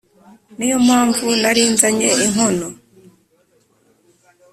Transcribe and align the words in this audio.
ni 0.57 0.65
yo 0.71 0.77
mpamvu 0.85 1.25
nari 1.41 1.63
nzanye 1.73 2.09
inkono 2.25 2.67